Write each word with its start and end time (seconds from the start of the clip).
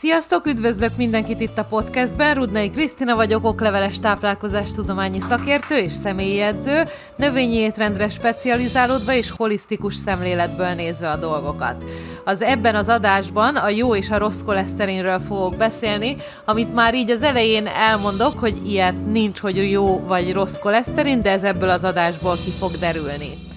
Sziasztok, 0.00 0.46
üdvözlök 0.46 0.96
mindenkit 0.96 1.40
itt 1.40 1.58
a 1.58 1.64
podcastben, 1.64 2.34
Rudnai 2.34 2.70
Krisztina 2.70 3.14
vagyok, 3.14 3.44
okleveles 3.44 3.98
táplálkozástudományi 3.98 5.20
szakértő 5.20 5.76
és 5.76 5.92
személyi 5.92 6.40
edző, 6.40 6.84
növényi 7.16 7.54
étrendre 7.54 8.08
specializálódva 8.08 9.12
és 9.12 9.30
holisztikus 9.30 9.94
szemléletből 9.94 10.68
nézve 10.68 11.10
a 11.10 11.16
dolgokat. 11.16 11.84
Az 12.24 12.42
ebben 12.42 12.74
az 12.74 12.88
adásban 12.88 13.56
a 13.56 13.68
jó 13.68 13.94
és 13.94 14.10
a 14.10 14.18
rossz 14.18 14.42
koleszterinről 14.42 15.18
fogok 15.18 15.56
beszélni, 15.56 16.16
amit 16.44 16.74
már 16.74 16.94
így 16.94 17.10
az 17.10 17.22
elején 17.22 17.66
elmondok, 17.66 18.38
hogy 18.38 18.70
ilyet 18.70 19.06
nincs, 19.06 19.38
hogy 19.38 19.70
jó 19.70 20.00
vagy 20.06 20.32
rossz 20.32 20.58
koleszterin, 20.58 21.22
de 21.22 21.30
ez 21.30 21.42
ebből 21.42 21.70
az 21.70 21.84
adásból 21.84 22.34
ki 22.44 22.50
fog 22.50 22.70
derülni. 22.70 23.49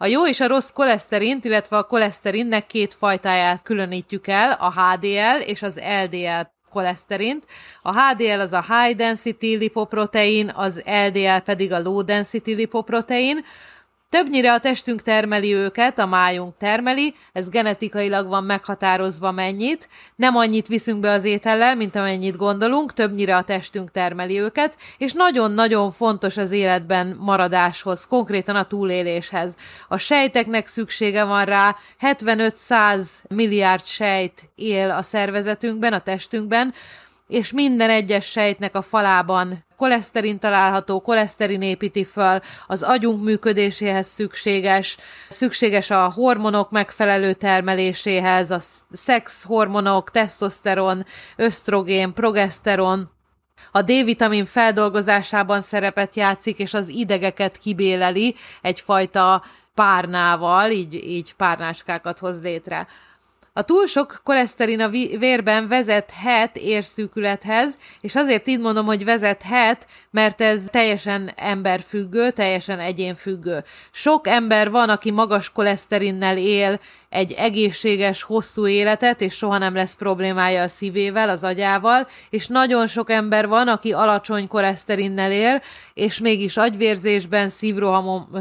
A 0.00 0.06
jó 0.06 0.26
és 0.26 0.40
a 0.40 0.46
rossz 0.46 0.70
koleszterint, 0.70 1.44
illetve 1.44 1.76
a 1.76 1.82
koleszterinnek 1.82 2.66
két 2.66 2.94
fajtáját 2.94 3.62
különítjük 3.62 4.26
el, 4.26 4.52
a 4.52 4.72
HDL 4.72 5.40
és 5.46 5.62
az 5.62 5.80
LDL 6.04 6.50
koleszterint. 6.70 7.46
A 7.82 8.00
HDL 8.00 8.40
az 8.40 8.52
a 8.52 8.64
high 8.68 8.96
density 8.96 9.56
lipoprotein, 9.56 10.52
az 10.54 10.82
LDL 11.06 11.38
pedig 11.44 11.72
a 11.72 11.80
low 11.80 12.02
density 12.02 12.54
lipoprotein. 12.54 13.44
Többnyire 14.10 14.52
a 14.52 14.60
testünk 14.60 15.02
termeli 15.02 15.54
őket, 15.54 15.98
a 15.98 16.06
májunk 16.06 16.56
termeli, 16.56 17.14
ez 17.32 17.48
genetikailag 17.48 18.28
van 18.28 18.44
meghatározva 18.44 19.30
mennyit, 19.30 19.88
nem 20.16 20.36
annyit 20.36 20.66
viszünk 20.66 21.00
be 21.00 21.10
az 21.10 21.24
étellel, 21.24 21.76
mint 21.76 21.96
amennyit 21.96 22.36
gondolunk, 22.36 22.92
többnyire 22.92 23.36
a 23.36 23.42
testünk 23.42 23.90
termeli 23.90 24.40
őket, 24.40 24.76
és 24.98 25.12
nagyon-nagyon 25.12 25.90
fontos 25.90 26.36
az 26.36 26.50
életben 26.50 27.16
maradáshoz, 27.20 28.06
konkrétan 28.06 28.56
a 28.56 28.66
túléléshez. 28.66 29.56
A 29.88 29.96
sejteknek 29.96 30.66
szüksége 30.66 31.24
van 31.24 31.44
rá, 31.44 31.76
75-100 32.00 33.08
milliárd 33.28 33.86
sejt 33.86 34.48
él 34.54 34.90
a 34.90 35.02
szervezetünkben, 35.02 35.92
a 35.92 36.00
testünkben, 36.00 36.74
és 37.28 37.52
minden 37.52 37.90
egyes 37.90 38.26
sejtnek 38.26 38.74
a 38.74 38.82
falában 38.82 39.64
koleszterin 39.76 40.38
található, 40.38 41.00
koleszterin 41.00 41.62
építi 41.62 42.04
föl, 42.04 42.40
az 42.66 42.82
agyunk 42.82 43.24
működéséhez 43.24 44.06
szükséges, 44.06 44.96
szükséges 45.28 45.90
a 45.90 46.10
hormonok 46.10 46.70
megfelelő 46.70 47.32
termeléséhez, 47.32 48.50
a 48.50 48.58
szexhormonok, 48.92 50.10
tesztoszteron, 50.10 51.04
ösztrogén, 51.36 52.12
progeszteron, 52.12 53.10
a 53.72 53.82
D-vitamin 53.82 54.44
feldolgozásában 54.44 55.60
szerepet 55.60 56.16
játszik, 56.16 56.58
és 56.58 56.74
az 56.74 56.88
idegeket 56.88 57.58
kibéleli 57.58 58.34
egyfajta 58.62 59.42
párnával, 59.74 60.70
így, 60.70 60.94
így 60.94 61.34
párnáskákat 61.34 62.18
hoz 62.18 62.42
létre. 62.42 62.86
A 63.58 63.62
túl 63.62 63.86
sok 63.86 64.20
koleszterin 64.24 64.80
a 64.80 64.88
vérben 65.18 65.68
vezethet 65.68 66.56
érszűkülethez, 66.56 67.78
és 68.00 68.14
azért 68.14 68.48
így 68.48 68.60
mondom, 68.60 68.86
hogy 68.86 69.04
vezethet, 69.04 69.86
mert 70.10 70.40
ez 70.40 70.64
teljesen 70.70 71.32
emberfüggő, 71.36 72.30
teljesen 72.30 72.78
egyénfüggő. 72.78 73.64
Sok 73.90 74.26
ember 74.26 74.70
van, 74.70 74.88
aki 74.88 75.10
magas 75.10 75.50
koleszterinnel 75.50 76.36
él 76.36 76.80
egy 77.08 77.32
egészséges, 77.32 78.22
hosszú 78.22 78.66
életet, 78.66 79.20
és 79.20 79.34
soha 79.34 79.58
nem 79.58 79.74
lesz 79.74 79.94
problémája 79.94 80.62
a 80.62 80.68
szívével, 80.68 81.28
az 81.28 81.44
agyával, 81.44 82.08
és 82.30 82.46
nagyon 82.46 82.86
sok 82.86 83.10
ember 83.10 83.48
van, 83.48 83.68
aki 83.68 83.92
alacsony 83.92 84.48
koleszterinnel 84.48 85.32
él, 85.32 85.62
és 85.94 86.18
mégis 86.18 86.56
agyvérzésben, 86.56 87.48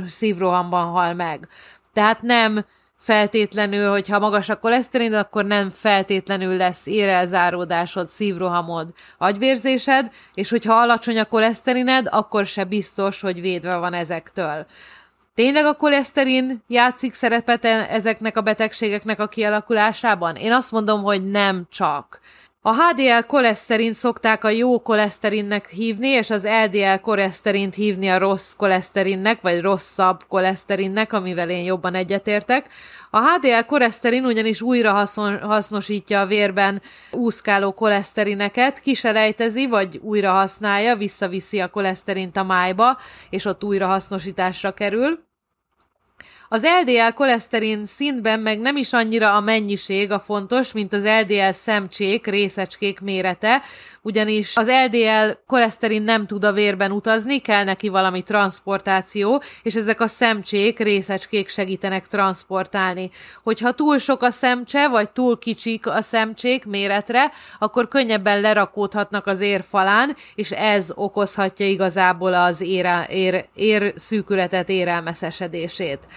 szívrohamban 0.08 0.86
hal 0.86 1.14
meg. 1.14 1.48
Tehát 1.94 2.22
nem 2.22 2.66
feltétlenül, 2.98 3.90
hogyha 3.90 4.20
magas 4.20 4.50
a 4.50 4.60
koleszterin, 4.60 5.14
akkor 5.14 5.46
nem 5.46 5.70
feltétlenül 5.70 6.58
lesz 6.58 6.86
érelzáródásod, 6.86 8.08
szívrohamod, 8.08 8.94
agyvérzésed, 9.18 10.12
és 10.34 10.50
hogyha 10.50 10.74
alacsony 10.74 11.20
a 11.20 11.26
koleszterined, 11.26 12.08
akkor 12.12 12.46
se 12.46 12.64
biztos, 12.64 13.22
hogy 13.22 13.42
védve 13.42 13.78
van 13.78 13.94
ezektől. 13.94 14.66
Tényleg 15.36 15.66
a 15.66 15.74
koleszterin 15.74 16.64
játszik 16.68 17.14
szerepet 17.14 17.66
e- 17.66 17.88
ezeknek 17.90 18.38
a 18.38 18.42
betegségeknek 18.42 19.20
a 19.20 19.28
kialakulásában? 19.28 20.36
Én 20.36 20.52
azt 20.52 20.72
mondom, 20.72 21.04
hogy 21.04 21.32
nem 21.32 21.68
csak. 21.70 22.20
A 22.62 22.74
HDL 22.74 23.26
koleszterin 23.28 23.94
szokták 23.94 24.44
a 24.44 24.50
jó 24.50 24.82
koleszterinnek 24.82 25.70
hívni, 25.70 26.08
és 26.08 26.30
az 26.30 26.48
LDL 26.64 26.96
koleszterint 27.02 27.76
hívni 27.76 28.10
a 28.10 28.18
rossz 28.18 28.54
koleszterinnek, 28.54 29.42
vagy 29.42 29.62
rosszabb 29.62 30.24
koleszterinnek, 30.28 31.14
amivel 31.14 31.50
én 31.50 31.64
jobban 31.64 31.96
egyetértek. 31.96 32.70
A 33.12 33.20
HDL 33.20 33.66
koleszterin 33.68 34.26
ugyanis 34.26 34.62
újra 34.62 34.92
haszon, 34.92 35.40
hasznosítja 35.40 36.22
a 36.22 36.26
vérben 36.26 36.82
úszkáló 37.12 37.74
koleszterineket, 37.74 38.80
kiselejtezi, 38.80 39.68
vagy 39.68 40.00
újra 40.04 40.32
használja, 40.32 40.96
visszaviszi 40.96 41.60
a 41.60 41.68
koleszterint 41.68 42.38
a 42.38 42.44
májba, 42.44 42.98
és 43.30 43.46
ott 43.46 43.64
újra 43.64 43.88
hasznosításra 43.88 44.72
kerül. 44.72 45.27
Az 46.50 46.68
LDL 46.82 47.14
koleszterin 47.14 47.86
szintben 47.86 48.40
meg 48.40 48.60
nem 48.60 48.76
is 48.78 48.94
annyira 48.94 49.36
a 49.36 49.40
mennyiség 49.40 50.12
a 50.12 50.20
fontos, 50.20 50.72
mint 50.72 50.94
az 50.94 51.04
LDL 51.04 51.52
szemcsék, 51.52 52.28
részecskék 52.28 53.00
mérete, 53.00 53.62
ugyanis 54.02 54.56
az 54.56 54.72
LDL 54.86 55.30
koleszterin 55.48 56.02
nem 56.02 56.28
tud 56.28 56.44
a 56.44 56.52
vérben 56.52 56.92
utazni, 56.92 57.40
kell 57.40 57.64
neki 57.64 57.90
valami 57.90 58.24
transportáció, 58.24 59.42
és 59.64 59.76
ezek 59.76 60.02
a 60.02 60.08
szemcsék, 60.08 60.80
részecskék 60.80 61.50
segítenek 61.50 62.08
transportálni. 62.08 63.10
Hogyha 63.44 63.72
túl 63.72 63.98
sok 63.98 64.22
a 64.22 64.32
szemcse, 64.32 64.88
vagy 64.88 65.10
túl 65.10 65.40
kicsik 65.40 65.88
a 65.88 66.02
szemcsék 66.02 66.66
méretre, 66.66 67.32
akkor 67.60 67.88
könnyebben 67.88 68.42
lerakódhatnak 68.42 69.28
az 69.28 69.42
érfalán, 69.42 70.16
és 70.36 70.52
ez 70.52 70.92
okozhatja 70.96 71.66
igazából 71.66 72.34
az 72.34 72.62
ér, 72.62 72.88
ér, 73.10 73.46
ér 73.54 73.94
szűkületet, 73.96 74.70
érelmeszesedését. 74.70 76.08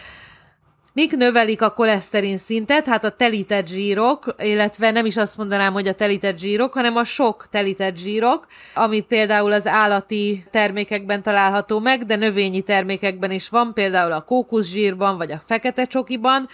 Mik 0.93 1.17
növelik 1.17 1.63
a 1.63 1.73
koleszterin 1.73 2.37
szintet? 2.37 2.87
Hát 2.87 3.05
a 3.05 3.11
telített 3.11 3.67
zsírok, 3.67 4.35
illetve 4.39 4.91
nem 4.91 5.07
is 5.07 5.17
azt 5.17 5.37
mondanám, 5.37 5.73
hogy 5.73 5.89
a 5.89 5.95
telített 5.95 6.39
zsírok, 6.39 6.75
hanem 6.75 6.97
a 6.97 7.05
sok 7.05 7.47
telített 7.51 7.97
zsírok, 7.97 8.47
ami 8.75 9.01
például 9.01 9.53
az 9.53 9.67
állati 9.67 10.45
termékekben 10.51 11.23
található 11.23 11.79
meg, 11.79 12.05
de 12.05 12.17
növényi 12.17 12.63
termékekben 12.63 13.31
is 13.31 13.49
van, 13.49 13.75
például 13.75 14.13
a 14.13 14.23
kókuszsírban 14.23 15.17
vagy 15.17 15.33
a 15.33 15.43
fekete 15.47 15.85
csokiban, 15.85 16.49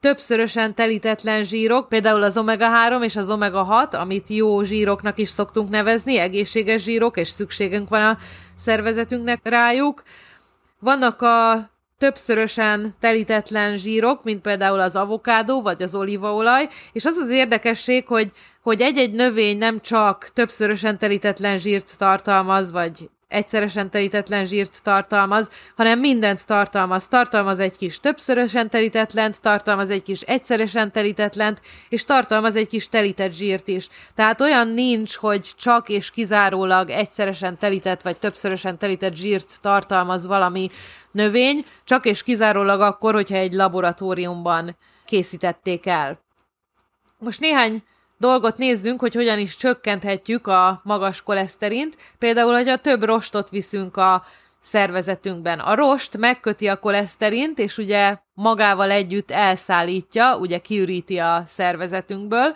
többszörösen 0.00 0.74
telítetlen 0.74 1.44
zsírok, 1.44 1.88
például 1.88 2.22
az 2.22 2.36
omega-3 2.38 3.02
és 3.02 3.16
az 3.16 3.28
omega-6, 3.30 4.00
amit 4.00 4.28
jó 4.28 4.62
zsíroknak 4.62 5.18
is 5.18 5.28
szoktunk 5.28 5.68
nevezni, 5.68 6.18
egészséges 6.18 6.82
zsírok, 6.82 7.16
és 7.16 7.28
szükségünk 7.28 7.88
van 7.88 8.02
a 8.02 8.18
szervezetünknek 8.56 9.40
rájuk. 9.42 10.02
Vannak 10.80 11.22
a 11.22 11.68
többszörösen 11.98 12.94
telítetlen 13.00 13.76
zsírok, 13.76 14.24
mint 14.24 14.40
például 14.40 14.80
az 14.80 14.96
avokádó 14.96 15.62
vagy 15.62 15.82
az 15.82 15.94
olívaolaj, 15.94 16.68
és 16.92 17.04
az 17.04 17.16
az 17.16 17.30
érdekesség, 17.30 18.06
hogy 18.06 18.30
hogy 18.62 18.80
egy-egy 18.80 19.12
növény 19.12 19.58
nem 19.58 19.80
csak 19.80 20.28
többszörösen 20.32 20.98
telítetlen 20.98 21.58
zsírt 21.58 21.98
tartalmaz, 21.98 22.70
vagy 22.70 23.10
egyszeresen 23.28 23.90
telítetlen 23.90 24.44
zsírt 24.44 24.82
tartalmaz, 24.82 25.50
hanem 25.76 25.98
mindent 25.98 26.46
tartalmaz. 26.46 27.08
Tartalmaz 27.08 27.58
egy 27.58 27.76
kis 27.76 28.00
többszörösen 28.00 28.70
telítetlent, 28.70 29.40
tartalmaz 29.40 29.90
egy 29.90 30.02
kis 30.02 30.20
egyszeresen 30.20 30.92
telítetlent, 30.92 31.60
és 31.88 32.04
tartalmaz 32.04 32.56
egy 32.56 32.68
kis 32.68 32.88
telített 32.88 33.32
zsírt 33.32 33.68
is. 33.68 33.88
Tehát 34.14 34.40
olyan 34.40 34.68
nincs, 34.68 35.16
hogy 35.16 35.52
csak 35.56 35.88
és 35.88 36.10
kizárólag 36.10 36.90
egyszeresen 36.90 37.58
telített 37.58 38.02
vagy 38.02 38.18
többszörösen 38.18 38.78
telített 38.78 39.14
zsírt 39.14 39.60
tartalmaz 39.60 40.26
valami 40.26 40.68
növény, 41.10 41.64
csak 41.84 42.04
és 42.04 42.22
kizárólag 42.22 42.80
akkor, 42.80 43.14
hogyha 43.14 43.36
egy 43.36 43.52
laboratóriumban 43.52 44.76
készítették 45.04 45.86
el. 45.86 46.24
Most 47.18 47.40
néhány 47.40 47.82
dolgot 48.18 48.58
nézzünk, 48.58 49.00
hogy 49.00 49.14
hogyan 49.14 49.38
is 49.38 49.56
csökkenthetjük 49.56 50.46
a 50.46 50.80
magas 50.84 51.22
koleszterint. 51.22 51.96
Például, 52.18 52.52
hogy 52.54 52.68
a 52.68 52.76
több 52.76 53.04
rostot 53.04 53.50
viszünk 53.50 53.96
a 53.96 54.24
szervezetünkben. 54.60 55.58
A 55.58 55.74
rost 55.74 56.16
megköti 56.16 56.66
a 56.66 56.78
koleszterint, 56.78 57.58
és 57.58 57.78
ugye 57.78 58.16
magával 58.34 58.90
együtt 58.90 59.30
elszállítja, 59.30 60.36
ugye 60.36 60.58
kiüríti 60.58 61.18
a 61.18 61.42
szervezetünkből. 61.46 62.54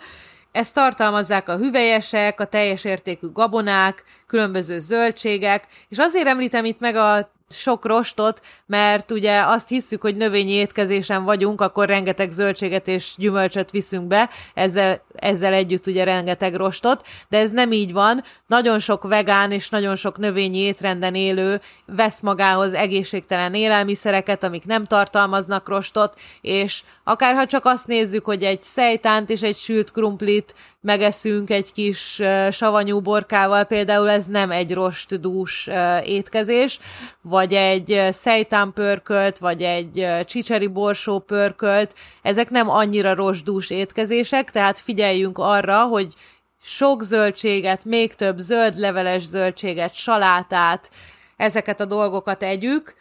Ezt 0.51 0.73
tartalmazzák 0.73 1.49
a 1.49 1.57
hüvelyesek, 1.57 2.39
a 2.39 2.45
teljes 2.45 2.83
értékű 2.83 3.31
gabonák, 3.31 4.03
különböző 4.27 4.79
zöldségek, 4.79 5.67
és 5.89 5.97
azért 5.97 6.27
említem 6.27 6.65
itt 6.65 6.79
meg 6.79 6.95
a 6.95 7.31
sok 7.51 7.85
rostot, 7.85 8.41
mert 8.65 9.11
ugye 9.11 9.41
azt 9.41 9.67
hisszük, 9.67 10.01
hogy 10.01 10.15
növényi 10.15 10.51
étkezésen 10.51 11.23
vagyunk, 11.23 11.61
akkor 11.61 11.87
rengeteg 11.87 12.31
zöldséget 12.31 12.87
és 12.87 13.13
gyümölcsöt 13.17 13.71
viszünk 13.71 14.07
be, 14.07 14.29
ezzel, 14.53 15.01
ezzel 15.15 15.53
együtt 15.53 15.87
ugye 15.87 16.03
rengeteg 16.03 16.55
rostot, 16.55 17.05
de 17.29 17.37
ez 17.37 17.51
nem 17.51 17.71
így 17.71 17.93
van. 17.93 18.23
Nagyon 18.47 18.79
sok 18.79 19.03
vegán 19.03 19.51
és 19.51 19.69
nagyon 19.69 19.95
sok 19.95 20.17
növényi 20.17 20.57
étrenden 20.57 21.15
élő 21.15 21.61
vesz 21.85 22.21
magához 22.21 22.73
egészségtelen 22.73 23.53
élelmiszereket, 23.53 24.43
amik 24.43 24.65
nem 24.65 24.83
tartalmaznak 24.83 25.67
rostot, 25.67 26.19
és 26.41 26.83
akárha 27.03 27.45
csak 27.45 27.65
azt 27.65 27.87
nézzük, 27.87 28.25
hogy 28.25 28.43
egy 28.43 28.61
szejtánt 28.61 29.29
és 29.29 29.41
egy 29.41 29.57
sült 29.57 29.91
krumplit 29.91 30.55
megeszünk 30.81 31.49
egy 31.49 31.71
kis 31.71 32.21
savanyú 32.51 33.01
borkával, 33.01 33.63
például 33.63 34.09
ez 34.09 34.25
nem 34.25 34.51
egy 34.51 34.73
rostdús 34.73 35.69
étkezés, 36.03 36.79
vagy 37.21 37.53
egy 37.53 38.07
szejtán 38.09 38.73
pörkölt, 38.73 39.37
vagy 39.37 39.61
egy 39.61 40.07
csicseri 40.25 40.67
borsó 40.67 41.19
pörkölt, 41.19 41.93
ezek 42.21 42.49
nem 42.49 42.69
annyira 42.69 43.13
rostdús 43.13 43.69
étkezések, 43.69 44.51
tehát 44.51 44.79
figyeljünk 44.79 45.37
arra, 45.37 45.83
hogy 45.83 46.13
sok 46.63 47.03
zöldséget, 47.03 47.85
még 47.85 48.15
több 48.15 48.37
zöld 48.37 48.77
leveles 48.77 49.25
zöldséget, 49.25 49.93
salátát, 49.93 50.89
ezeket 51.37 51.79
a 51.79 51.85
dolgokat 51.85 52.43
együk, 52.43 52.95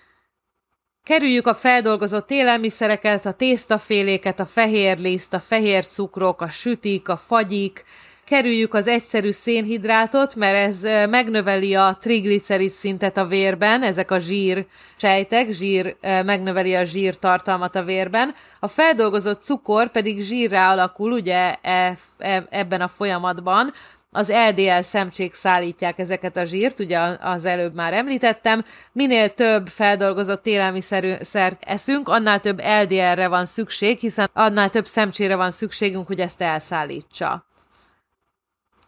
Kerüljük 1.05 1.47
a 1.47 1.55
feldolgozott 1.55 2.31
élelmiszereket, 2.31 3.27
a 3.27 3.33
tésztaféléket, 3.33 4.41
a 4.41 4.47
fehér 4.47 4.99
liszt, 4.99 5.35
a 5.35 5.41
fehér 5.41 5.87
cukrok, 5.87 6.41
a 6.41 6.49
sütik, 6.49 7.09
a 7.09 7.17
fagyik, 7.17 7.85
kerüljük 8.25 8.75
az 8.75 8.87
egyszerű 8.87 9.31
szénhidrátot, 9.31 10.35
mert 10.35 10.57
ez 10.57 11.09
megnöveli 11.11 11.75
a 11.75 11.97
triglicerid 12.01 12.71
szintet 12.71 13.17
a 13.17 13.27
vérben, 13.27 13.83
ezek 13.83 14.11
a 14.11 14.19
zsír 14.19 14.67
sejtek, 14.97 15.51
zsír, 15.51 15.97
megnöveli 16.01 16.75
a 16.75 16.85
zsír 16.85 17.19
tartalmat 17.19 17.77
a 17.77 17.83
vérben. 17.83 18.35
A 18.61 18.69
feldolgozott 18.69 19.43
cukor 19.43 19.91
pedig 19.91 20.21
zsírrá 20.21 20.71
alakul 20.71 21.13
ugye 21.13 21.55
e, 21.63 21.97
e, 22.19 22.47
ebben 22.51 22.81
a 22.81 22.89
folyamatban, 22.89 23.73
az 24.13 24.33
LDL 24.49 24.81
szemcsék 24.81 25.35
szállítják 25.35 25.99
ezeket 25.99 26.37
a 26.37 26.45
zsírt, 26.45 26.81
ugye 26.81 26.99
az 27.21 27.45
előbb 27.45 27.75
már 27.75 27.93
említettem, 27.93 28.65
minél 28.93 29.35
több 29.35 29.69
feldolgozott 29.69 30.47
élelmiszert 30.47 31.65
eszünk, 31.65 32.09
annál 32.09 32.41
több 32.41 32.61
LDL-re 32.61 33.29
van 33.29 33.47
szükség, 33.47 33.99
hiszen 33.99 34.31
annál 34.33 34.71
több 34.71 34.87
szemcsére 34.87 35.37
van 35.37 35.51
szükségünk, 35.51 36.07
hogy 36.07 36.21
ezt 36.21 36.41
elszállítsa. 36.41 37.45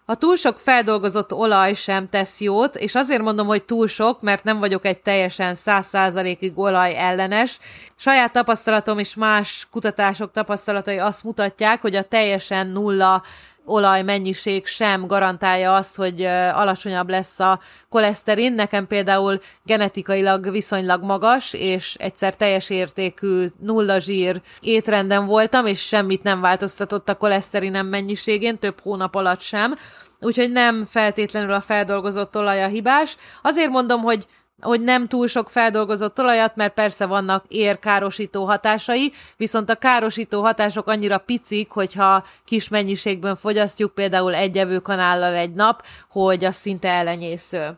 A 0.04 0.14
túl 0.14 0.36
sok 0.36 0.58
feldolgozott 0.58 1.32
olaj 1.32 1.74
sem 1.74 2.08
tesz 2.08 2.40
jót, 2.40 2.76
és 2.76 2.94
azért 2.94 3.22
mondom, 3.22 3.46
hogy 3.46 3.64
túl 3.64 3.86
sok, 3.88 4.20
mert 4.20 4.44
nem 4.44 4.58
vagyok 4.58 4.84
egy 4.84 5.00
teljesen 5.00 5.54
száz 5.54 5.86
százalékig 5.86 6.58
olaj 6.58 6.96
ellenes. 6.96 7.58
Saját 7.96 8.32
tapasztalatom 8.32 8.98
és 8.98 9.14
más 9.14 9.66
kutatások 9.70 10.32
tapasztalatai 10.32 10.98
azt 10.98 11.24
mutatják, 11.24 11.80
hogy 11.80 11.94
a 11.94 12.02
teljesen 12.02 12.66
nulla 12.66 13.22
olaj 13.64 14.02
mennyiség 14.02 14.66
sem 14.66 15.06
garantálja 15.06 15.74
azt, 15.74 15.96
hogy 15.96 16.22
alacsonyabb 16.52 17.08
lesz 17.08 17.40
a 17.40 17.60
koleszterin. 17.88 18.52
Nekem 18.52 18.86
például 18.86 19.40
genetikailag 19.64 20.50
viszonylag 20.50 21.02
magas, 21.02 21.52
és 21.52 21.94
egyszer 21.98 22.36
teljes 22.36 22.70
értékű 22.70 23.46
nulla 23.58 23.98
zsír 23.98 24.40
étrenden 24.60 25.26
voltam, 25.26 25.66
és 25.66 25.86
semmit 25.86 26.22
nem 26.22 26.40
változtatott 26.40 27.08
a 27.08 27.16
koleszterinem 27.16 27.86
mennyiségén, 27.86 28.58
több 28.58 28.80
hónap 28.80 29.14
alatt 29.14 29.40
sem. 29.40 29.74
Úgyhogy 30.20 30.50
nem 30.50 30.84
feltétlenül 30.84 31.52
a 31.52 31.60
feldolgozott 31.60 32.36
olaj 32.36 32.62
a 32.62 32.66
hibás. 32.66 33.16
Azért 33.42 33.70
mondom, 33.70 34.00
hogy 34.00 34.26
hogy 34.62 34.80
nem 34.80 35.06
túl 35.08 35.26
sok 35.26 35.50
feldolgozott 35.50 36.18
olajat, 36.18 36.56
mert 36.56 36.74
persze 36.74 37.06
vannak 37.06 37.44
érkárosító 37.48 38.44
hatásai, 38.44 39.12
viszont 39.36 39.70
a 39.70 39.74
károsító 39.74 40.42
hatások 40.42 40.88
annyira 40.88 41.18
picik, 41.18 41.70
hogyha 41.70 42.24
kis 42.44 42.68
mennyiségben 42.68 43.36
fogyasztjuk, 43.36 43.94
például 43.94 44.34
egy 44.34 44.58
evőkanállal 44.58 45.34
egy 45.34 45.52
nap, 45.52 45.84
hogy 46.10 46.44
az 46.44 46.54
szinte 46.54 46.88
ellenyésző. 46.88 47.76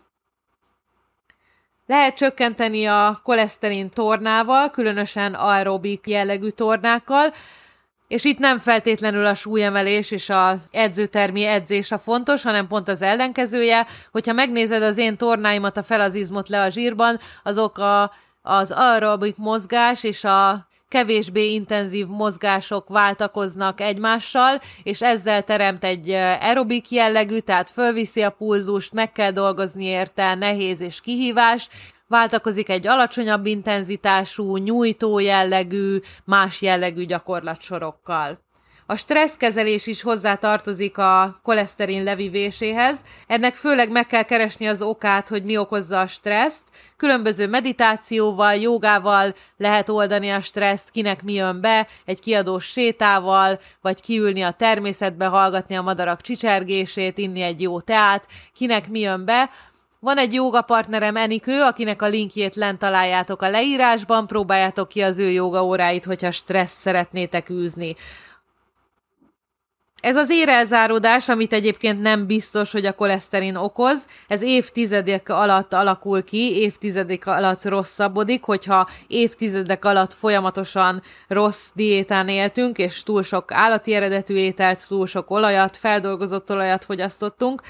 Lehet 1.87 2.17
csökkenteni 2.17 2.87
a 2.87 3.19
koleszterin 3.23 3.91
tornával, 3.91 4.71
különösen 4.71 5.35
aerobik 5.35 6.07
jellegű 6.07 6.49
tornákkal, 6.49 7.33
és 8.09 8.25
itt 8.25 8.39
nem 8.39 8.59
feltétlenül 8.59 9.27
a 9.27 9.35
súlyemelés 9.35 10.11
és 10.11 10.29
a 10.29 10.57
edzőtermi 10.71 11.45
edzés 11.45 11.93
a 11.93 11.99
fontos, 11.99 12.43
hanem 12.43 12.67
pont 12.67 12.89
az 12.89 13.03
ellenkezője. 13.03 13.87
Hogyha 14.13 14.33
megnézed 14.33 14.83
az 14.83 14.99
én 14.99 15.17
tornáimat, 15.17 15.77
a 15.77 15.83
felazizmot 15.83 16.49
le 16.49 16.63
a 16.63 16.69
zsírban, 16.69 17.21
azok 17.43 17.79
a, 17.79 18.13
az 18.43 18.71
aerobik 18.71 19.37
mozgás 19.37 20.03
és 20.03 20.25
a 20.25 20.69
kevésbé 20.89 21.53
intenzív 21.53 22.07
mozgások 22.07 22.89
váltakoznak 22.89 23.81
egymással, 23.81 24.61
és 24.83 25.03
ezzel 25.03 25.43
teremt 25.43 25.85
egy 25.85 26.11
aerobik 26.11 26.91
jellegű, 26.91 27.39
tehát 27.39 27.71
fölviszi 27.71 28.23
a 28.23 28.31
pulzust, 28.31 28.93
meg 28.93 29.13
kell 29.13 29.31
dolgozni 29.31 29.85
érte, 29.85 30.35
nehéz 30.35 30.81
és 30.81 31.01
kihívás, 31.01 31.69
váltakozik 32.09 32.69
egy 32.69 32.87
alacsonyabb 32.87 33.47
intenzitású, 33.47 34.57
nyújtó 34.57 35.19
jellegű, 35.19 36.01
más 36.25 36.63
jellegű 36.63 37.07
gyakorlatsorokkal. 37.07 38.43
A 38.87 38.97
stresszkezelés 38.97 39.87
is 39.87 40.03
hozzá 40.03 40.35
tartozik 40.35 40.99
a 40.99 41.37
koleszterin 41.43 42.03
levivéséhez. 42.03 43.05
Ennek 43.27 43.55
főleg 43.55 43.91
meg 43.91 44.07
kell 44.07 44.23
keresni 44.23 44.67
az 44.67 44.83
okát, 44.83 45.29
hogy 45.29 45.45
mi 45.45 45.57
okozza 45.57 46.01
a 46.01 46.07
stresszt. 46.07 46.65
Különböző 46.97 47.49
meditációval, 47.49 48.55
jogával 48.55 49.35
lehet 49.57 49.89
oldani 49.89 50.31
a 50.31 50.41
stresszt, 50.41 50.91
kinek 50.91 51.23
mi 51.23 51.33
jön 51.33 51.61
be, 51.61 51.87
egy 52.05 52.21
kiadós 52.21 52.65
sétával, 52.65 53.61
vagy 53.81 54.01
kiülni 54.01 54.43
a 54.43 54.51
természetbe, 54.51 55.27
hallgatni 55.27 55.75
a 55.75 55.83
madarak 55.83 56.21
csicsergését, 56.21 57.19
inni 57.19 57.41
egy 57.43 57.61
jó 57.61 57.81
teát, 57.81 58.27
kinek 58.55 58.89
mi 58.89 59.01
jön 59.01 59.25
be. 59.25 59.51
Van 60.05 60.19
egy 60.19 60.33
jóga 60.33 60.63
partnerem 60.63 61.17
Enikő, 61.17 61.63
akinek 61.63 62.03
a 62.03 62.07
linkjét 62.07 62.57
lent 62.57 62.79
találjátok 62.79 63.43
a 63.43 63.49
leírásban, 63.49 64.27
próbáljátok 64.27 64.89
ki 64.89 65.01
az 65.01 65.19
ő 65.19 65.31
joga 65.31 65.65
óráit, 65.65 66.05
hogyha 66.05 66.31
stresszt 66.31 66.77
szeretnétek 66.79 67.51
űzni. 67.51 67.97
Ez 70.01 70.17
az 70.17 70.31
érelzáródás, 70.31 71.29
amit 71.29 71.53
egyébként 71.53 72.01
nem 72.01 72.27
biztos, 72.27 72.73
hogy 72.73 72.87
a 72.87 72.93
koleszterin 72.93 73.57
okoz, 73.57 74.07
ez 74.29 74.43
évtizedek 74.43 75.29
alatt 75.29 75.73
alakul 75.73 76.25
ki, 76.25 76.57
évtizedek 76.57 77.27
alatt 77.27 77.65
rosszabbodik, 77.65 78.43
hogyha 78.43 78.89
évtizedek 79.07 79.85
alatt 79.85 80.13
folyamatosan 80.13 81.03
rossz 81.29 81.71
diétán 81.75 82.29
éltünk, 82.29 82.79
és 82.79 83.03
túl 83.03 83.23
sok 83.23 83.53
állati 83.53 83.95
eredetű 83.95 84.35
ételt, 84.35 84.89
túl 84.89 85.07
sok 85.07 85.31
olajat, 85.31 85.77
feldolgozott 85.77 86.51
olajat 86.51 86.85
fogyasztottunk, 86.85 87.63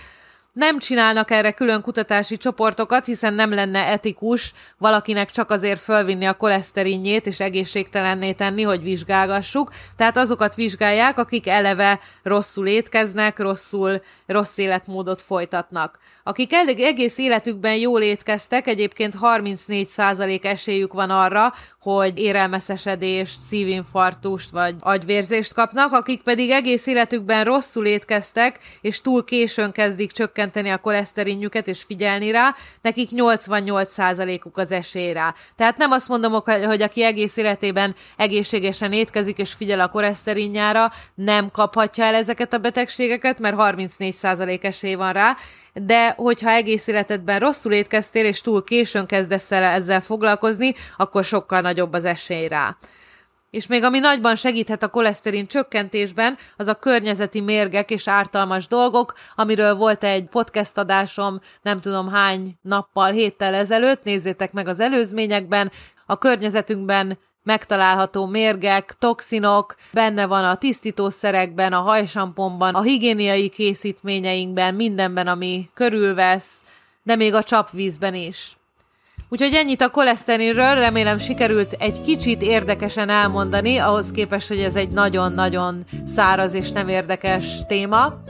nem 0.54 0.78
csinálnak 0.78 1.30
erre 1.30 1.52
külön 1.52 1.80
kutatási 1.80 2.36
csoportokat, 2.36 3.04
hiszen 3.04 3.34
nem 3.34 3.54
lenne 3.54 3.86
etikus 3.86 4.52
valakinek 4.78 5.30
csak 5.30 5.50
azért 5.50 5.80
fölvinni 5.80 6.24
a 6.24 6.34
koleszterinjét 6.34 7.26
és 7.26 7.40
egészségtelenné 7.40 8.32
tenni, 8.32 8.62
hogy 8.62 8.82
vizsgálgassuk. 8.82 9.72
Tehát 9.96 10.16
azokat 10.16 10.54
vizsgálják, 10.54 11.18
akik 11.18 11.48
eleve 11.48 12.00
rosszul 12.22 12.66
étkeznek, 12.66 13.38
rosszul, 13.38 14.02
rossz 14.26 14.56
életmódot 14.56 15.22
folytatnak. 15.22 15.98
Akik 16.26 16.52
egész 16.52 17.18
életükben 17.18 17.74
jól 17.74 18.02
étkeztek, 18.02 18.66
egyébként 18.66 19.14
34% 19.20 20.44
esélyük 20.44 20.92
van 20.92 21.10
arra, 21.10 21.52
hogy 21.80 22.18
érelmeszesedést, 22.18 23.38
szívinfarktust 23.38 24.50
vagy 24.50 24.74
agyvérzést 24.80 25.54
kapnak, 25.54 25.92
akik 25.92 26.22
pedig 26.22 26.50
egész 26.50 26.86
életükben 26.86 27.44
rosszul 27.44 27.86
étkeztek, 27.86 28.58
és 28.80 29.00
túl 29.00 29.24
későn 29.24 29.72
kezdik 29.72 30.12
csökkenteni 30.12 30.70
a 30.70 30.78
koleszterinjüket 30.78 31.68
és 31.68 31.82
figyelni 31.82 32.30
rá, 32.30 32.54
nekik 32.82 33.08
88%-uk 33.12 34.58
az 34.58 34.70
esély 34.70 35.12
rá. 35.12 35.34
Tehát 35.56 35.76
nem 35.76 35.90
azt 35.90 36.08
mondom, 36.08 36.32
hogy 36.64 36.82
aki 36.82 37.04
egész 37.04 37.36
életében 37.36 37.94
egészségesen 38.16 38.92
étkezik 38.92 39.38
és 39.38 39.52
figyel 39.52 39.80
a 39.80 39.88
koleszterinjára, 39.88 40.92
nem 41.14 41.50
kaphatja 41.50 42.04
el 42.04 42.14
ezeket 42.14 42.52
a 42.52 42.58
betegségeket, 42.58 43.38
mert 43.38 43.56
34% 43.58 44.64
esély 44.64 44.94
van 44.94 45.12
rá, 45.12 45.36
de 46.16 46.22
hogyha 46.22 46.50
egész 46.50 46.86
életedben 46.86 47.38
rosszul 47.38 47.72
étkeztél, 47.72 48.24
és 48.24 48.40
túl 48.40 48.64
későn 48.64 49.06
kezdesz 49.06 49.52
el 49.52 49.62
ezzel 49.62 50.00
foglalkozni, 50.00 50.74
akkor 50.96 51.24
sokkal 51.24 51.60
nagyobb 51.60 51.92
az 51.92 52.04
esély 52.04 52.48
rá. 52.48 52.76
És 53.50 53.66
még 53.66 53.82
ami 53.82 53.98
nagyban 53.98 54.36
segíthet 54.36 54.82
a 54.82 54.88
koleszterin 54.88 55.46
csökkentésben, 55.46 56.38
az 56.56 56.68
a 56.68 56.74
környezeti 56.74 57.40
mérgek 57.40 57.90
és 57.90 58.08
ártalmas 58.08 58.66
dolgok, 58.66 59.12
amiről 59.34 59.74
volt 59.74 60.04
egy 60.04 60.24
podcast 60.24 60.78
adásom, 60.78 61.40
nem 61.62 61.80
tudom 61.80 62.08
hány 62.08 62.58
nappal, 62.62 63.10
héttel 63.12 63.54
ezelőtt, 63.54 64.04
nézzétek 64.04 64.52
meg 64.52 64.68
az 64.68 64.80
előzményekben, 64.80 65.72
a 66.06 66.18
környezetünkben 66.18 67.18
megtalálható 67.44 68.26
mérgek, 68.26 68.94
toxinok, 68.98 69.74
benne 69.92 70.26
van 70.26 70.44
a 70.44 70.56
tisztítószerekben, 70.56 71.72
a 71.72 71.80
hajsamponban, 71.80 72.74
a 72.74 72.82
higiéniai 72.82 73.48
készítményeinkben, 73.48 74.74
mindenben, 74.74 75.26
ami 75.26 75.68
körülvesz, 75.74 76.62
de 77.02 77.16
még 77.16 77.34
a 77.34 77.42
csapvízben 77.42 78.14
is. 78.14 78.56
Úgyhogy 79.28 79.54
ennyit 79.54 79.80
a 79.80 79.90
koleszterinről, 79.90 80.74
remélem 80.74 81.18
sikerült 81.18 81.72
egy 81.78 82.00
kicsit 82.00 82.42
érdekesen 82.42 83.08
elmondani, 83.08 83.76
ahhoz 83.76 84.10
képest, 84.10 84.48
hogy 84.48 84.58
ez 84.58 84.76
egy 84.76 84.88
nagyon-nagyon 84.88 85.84
száraz 86.06 86.54
és 86.54 86.70
nem 86.70 86.88
érdekes 86.88 87.44
téma. 87.66 88.22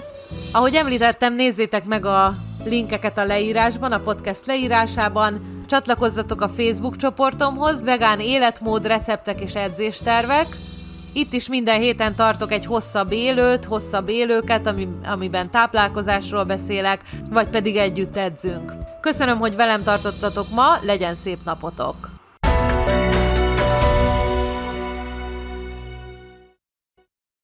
Ahogy 0.53 0.75
említettem, 0.75 1.35
nézzétek 1.35 1.85
meg 1.85 2.05
a 2.05 2.35
linkeket 2.65 3.19
a 3.19 3.25
leírásban, 3.25 3.93
a 3.93 4.01
podcast 4.01 4.47
leírásában, 4.47 5.54
Csatlakozzatok 5.67 6.41
a 6.41 6.49
Facebook 6.49 6.97
csoportomhoz, 6.97 7.83
vegán 7.83 8.21
életmód, 8.21 8.87
receptek 8.87 9.41
és 9.41 9.55
edzéstervek, 9.55 10.47
Itt 11.17 11.33
is 11.33 11.49
minden 11.49 11.81
héten 11.81 12.15
tartok 12.15 12.53
egy 12.53 12.67
hosszabb 12.67 13.13
élőt, 13.13 13.65
hosszabb 13.65 14.09
élőket, 14.09 14.67
ami, 14.67 14.89
amiben 15.05 15.51
táplálkozásról 15.51 16.45
beszélek, 16.45 17.03
vagy 17.31 17.49
pedig 17.49 17.77
együtt 17.77 18.17
edzünk. 18.17 18.73
Köszönöm, 19.01 19.39
hogy 19.39 19.57
velem 19.57 19.83
tartottatok 19.83 20.47
ma, 20.55 20.79
legyen 20.83 21.15
szép 21.15 21.39
napotok! 21.45 22.14